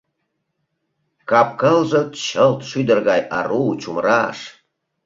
Кап-кылже 1.29 2.01
чылт 2.23 2.59
шӱдыр 2.69 2.99
гай, 3.09 3.21
ару, 3.37 3.63
чумыраш! 3.81 4.39